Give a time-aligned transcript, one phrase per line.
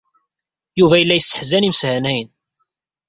[0.79, 2.29] Yuba yella yesseḥzan imeshanayen.